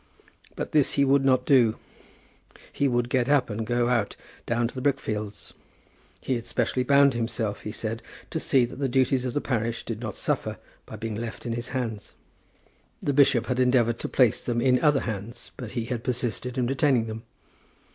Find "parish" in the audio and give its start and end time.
9.41-9.85